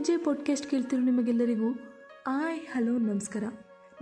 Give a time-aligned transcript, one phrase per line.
[0.00, 1.66] Podcast ಕೇಳ್ತಿರೋ ನಿಮಗೆಲ್ಲರಿಗೂ,
[2.26, 3.44] ಆಯ್, hello, ನಮಸ್ಕಾರ.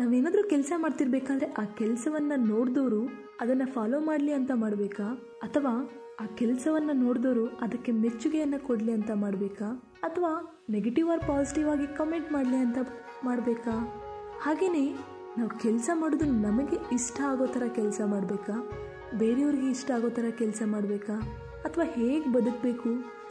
[0.00, 3.08] ನಾವೇನಾದರೂ ಕೆಲಸ ಮಾಡ್ತಿರ್ಬೇಕಾದ್ರೆ ಆ ಕೆಲಸವನ್ನು ನೋಡಿದವರು
[3.40, 5.04] ಅದನ್ನು ಫಾಲೋ ಮಾಡಲಿ ಅಂತ ಮಾಡಬೇಕಾ?
[5.42, 9.92] ಅಥವಾ ಆ ಕೆಲಸವನ್ನು ನೋಡಿದವರು ಅದಕ್ಕೆ ಮೆಚ್ಚುಗೆಯನ್ನು ಕೊಡಲಿ ಅಂತ ಮಾಡಬೇಕಾ?
[10.02, 12.78] ಅಥವಾ ನೆಗೆಟಿವ್ ಆರ್ ಪಾಸಿಟಿವ್ ಆಗಿ ಕಮೆಂಟ್ ಮಾಡಲಿ ಅಂತ
[13.24, 14.02] ಮಾಡಬೇಕಾ?
[14.40, 14.96] ಹಾಗೆಯೇ
[15.38, 18.70] ನಾವು ಕೆಲಸ ಮಾಡೋದು ನಮಗೆ ಇಷ್ಟ ಆಗೋ ಥರ ಕೆಲಸ ಮಾಡಬೇಕಾ?
[19.18, 21.20] ಬೇರೆಯವ್ರಿಗೆ ಇಷ್ಟ ಆಗೋ ಥರ ಕೆಲಸ ಮಾಡಬೇಕಾ?
[21.64, 22.88] ಅಥವಾ ಹೇಗೆ ಬದುಕಬೇಕು?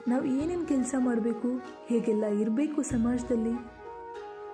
[0.08, 1.48] ನಾವು ಏನೇನು ಕೆಲಸ ಮಾಡಬೇಕು,
[1.88, 3.52] ಹೇಗೆಲ್ಲ ಇರಬೇಕು ಸಮಾಜದಲ್ಲಿ?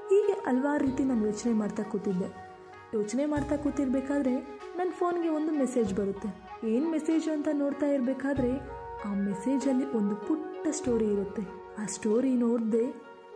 [0.09, 2.53] ಹೀಗೆ ಹಲ್ವಾರು ರೀತಿ ನಾನು ಯೋಚನೆ ಮಾಡ್ತಾ ಕೂತಿದ್ದೆ.
[2.93, 4.35] ಯೋಚನೆ ಮಾಡ್ತಾ ಕೂತಿರ್ಬೇಕಾದ್ರೆ
[4.77, 6.29] ನನ್ನ ಫೋನ್ಗೆ ಒಂದು ಮೆಸೇಜ್ ಬರುತ್ತೆ.
[6.67, 8.59] ಏನು ಮೆಸೇಜ್ ಅಂತ ನೋಡ್ತಾ ಇರಬೇಕಾದ್ರೆ
[9.05, 11.41] ಆ ಮೆಸೇಜಲ್ಲಿ ಒಂದು ಪುಟ್ಟ ಸ್ಟೋರಿ ಇರುತ್ತೆ.
[11.79, 12.91] ಆ ಸ್ಟೋರಿ ನೋಡಿದೆ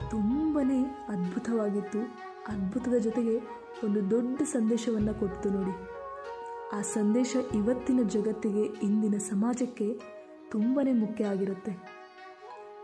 [0.10, 0.62] ತುಂಬಾ
[1.08, 2.00] ಅದ್ಭುತವಾಗಿತ್ತು.
[2.48, 3.38] ಅದ್ಭುತದ ಜೊತೆಗೆ
[3.84, 5.76] ಒಂದು ದೊಡ್ಡ ಸಂದೇಶವನ್ನು ಕೊಡ್ತು ನೋಡಿ.
[6.78, 10.00] ಆ ಸಂದೇಶ ಇವತ್ತಿನ ಜಗತ್ತಿಗೆ, ಇಂದಿನ ಸಮಾಜಕ್ಕೆ
[10.52, 11.97] ತುಂಬಾ ಮುಖ್ಯ ಆಗಿರುತ್ತೆ.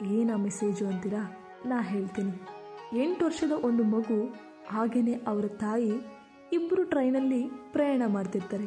[0.01, 1.21] ಏನು ಮೆಸೇಜು ಅಂತೀರಾ?
[1.65, 2.33] ನಾ ಹೇಳ್ತೀನಿ.
[3.03, 4.17] ಎಂಟು ವರ್ಷದ ಒಂದು ಮಗು
[4.67, 5.91] ಹಾಗೆಯೇ ಅವರ ತಾಯಿ
[6.53, 7.41] ಇಬ್ಬರು ಟ್ರೈನಲ್ಲಿ
[7.71, 8.65] ಪ್ರಯಾಣ ಮಾಡ್ತಿರ್ತಾರೆ.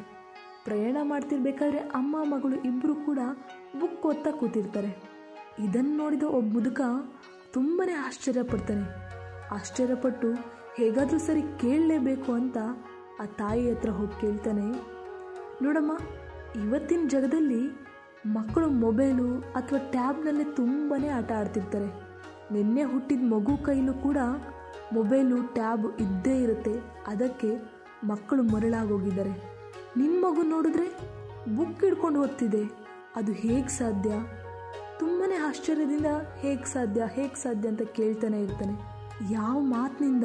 [0.65, 3.21] ಪ್ರಯಾಣ ಮಾಡ್ತಿರ್ಬೇಕಾದ್ರೆ ಅಮ್ಮ, ಮಗಳು ಇಬ್ಬರು ಕೂಡ
[3.81, 4.91] ಬುಕ್ ಓದ್ತಾ ಕೂತಿರ್ತಾರೆ.
[5.59, 6.81] ಇದನ್ನು ನೋಡಿದ ಒಬ್ಬ ಮುದುಕ
[7.53, 8.87] ತುಂಬಾ ಆಶ್ಚರ್ಯಪಡ್ತಾನೆ.
[9.55, 10.31] ಆಶ್ಚರ್ಯಪಟ್ಟು
[10.77, 12.59] ಹೇಗಾದರೂ ಸರಿ ಕೇಳಲೇಬೇಕು ಅಂತ
[13.23, 14.67] ಆ ತಾಯಿ ಹತ್ರ ಹೋಗಿ ಕೇಳ್ತಾನೆ,
[15.63, 15.93] ನೋಡಮ್ಮ,
[16.65, 17.61] ಇವತ್ತಿನ ಜಗದಲ್ಲಿ
[18.27, 21.87] ಮಕ್ಕಳು ಮೊಬೈಲು ಅಥವಾ ಟ್ಯಾಬ್ನಲ್ಲಿ ತುಂಬಾ ಆಟ ಆಡ್ತಿರ್ತಾರೆ.
[22.53, 24.17] ನಿನ್ನೆ ಹುಟ್ಟಿದ ಮಗು ಕೈಲೂ ಕೂಡ
[24.93, 26.81] ಮೊಬೈಲು, ಟ್ಯಾಬ್ ಇದ್ದೇ ಇರುತ್ತೆ.
[27.07, 27.57] ಅದಕ್ಕೆ
[28.05, 29.31] ಮಕ್ಕಳು ಮರಳಾಗೋಗಿದ್ದಾರೆ
[29.97, 30.99] ನಿನ್ನ ಮಗು ನೋಡಿದ್ರೆ
[31.57, 32.63] ಬುಕ್ ಹಿಡ್ಕೊಂಡು ಓದ್ತಿದೆ.
[33.17, 34.11] ಅದು ಹೇಗೆ ಸಾಧ್ಯ?
[34.99, 38.75] ತುಂಬಾ ಆಶ್ಚರ್ಯದಿಂದ ಹೇಗೆ ಸಾಧ್ಯ ಹೇಗೆ ಸಾಧ್ಯ ಅಂತ ಕೇಳ್ತಾನೆ ಇರ್ತಾನೆ.
[39.33, 40.25] ಯಾವ ಮಾತಿನಿಂದ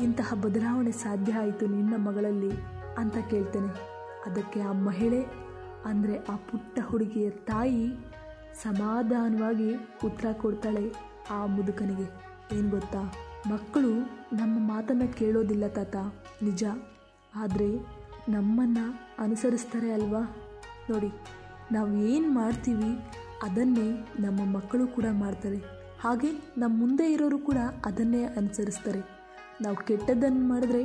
[0.00, 2.50] ಇಂತಹ ಬದಲಾವಣೆ ಸಾಧ್ಯ ಆಯಿತು ನಿನ್ನ ಮಗಳಲ್ಲಿ
[2.98, 3.98] ಅಂತ ಕೇಳ್ತಾನೆ.
[4.30, 5.47] ಅದಕ್ಕೆ ಆ ಮಹಿಳೆ
[5.84, 7.86] ಅಂದರೆ ಆ ಪುಟ್ಟ ಹುಡುಗಿಯ ತಾಯಿ
[8.62, 9.74] ಸಮಾಧಾನವಾಗಿ
[10.04, 10.92] ಉತ್ತರ ಕೊಡ್ತಾಳೆ
[11.30, 12.06] ಆ ಮುದುಕನಿಗೆ.
[12.58, 13.12] ಏನು ಗೊತ್ತಾ?
[13.50, 13.90] ಮಕ್ಕಳು
[14.36, 15.96] ನಮ್ಮ ಮಾತನ್ನು ಕೇಳೋದಿಲ್ಲ ತಾತ.
[16.42, 16.64] ನಿಜ.
[17.34, 17.68] ಆದರೆ
[18.28, 18.84] ನಮ್ಮನ್ನು
[19.18, 20.22] ಅನುಸರಿಸ್ತಾರೆ ಅಲ್ವಾ?
[20.90, 21.10] ನೋಡಿ,
[21.72, 22.90] ನಾವು ಏನು ಮಾಡ್ತೀವಿ
[23.42, 23.88] ಅದನ್ನೇ
[24.20, 25.58] ನಮ್ಮ ಮಕ್ಕಳು ಕೂಡ ಮಾಡ್ತಾರೆ.
[26.00, 29.00] ಹಾಗೆ ನಮ್ಮ ಮುಂದೆ ಇರೋರು ಕೂಡ ಅದನ್ನೇ ಅನುಸರಿಸ್ತಾರೆ.
[29.60, 30.82] ನಾವು ಕೆಟ್ಟದ್ದನ್ನು ಮಾಡಿದ್ರೆ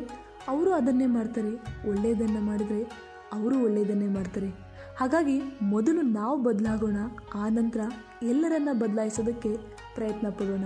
[0.48, 1.54] ಅವರು ಅದನ್ನೇ ಮಾಡ್ತಾರೆ
[1.90, 2.84] ಒಳ್ಳೆಯದನ್ನು ಮಾಡಿದರೆ
[3.34, 4.73] ಅವರು ಒಳ್ಳೆಯದನ್ನೇ ಮಾಡ್ತಾರೆ.
[4.98, 6.98] ಹಾಗಾಗಿ ಮೊದಲು ನಾವು ಬದಲಾಗೋಣ
[7.36, 7.80] ಆನಂತರ
[8.24, 9.50] ಎಲ್ಲರನ್ನ ಬದಲಾಯಿಸೋದಕ್ಕೆ
[9.96, 10.66] ಪ್ರಯತ್ನ ಪಡೋಣ.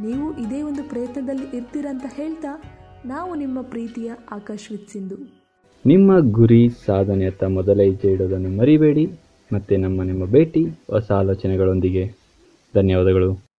[0.00, 2.62] ನೀವು ಇದೇ ಒಂದು ಪ್ರಯತ್ನದಲ್ಲಿ ಇರ್ತೀರಂತ ಹೇಳ್ತಾ
[3.06, 5.16] ನಾವು ನಿಮ್ಮ ಪ್ರೀತಿಯ ಆಕಾಶ್ ವಿತ್ ಸಿಂಧು.
[5.86, 9.06] ನಿಮ್ಮ ಗುರಿ ಸಾಧನೆಯತ್ತ ಮೊದಲ ಹೆಜ್ಜೆ ಇಡೋದನ್ನು ಮರಿಬೇಡಿ.
[9.52, 12.12] ಮತ್ತೆ ನಮ್ಮ ನಿಮ್ಮ ಭೇಟಿ, ಹೊಸ ಆಲೋಚನೆಗಳೊಂದಿಗೆ.
[12.74, 13.49] ಧನ್ಯವಾದಗಳು.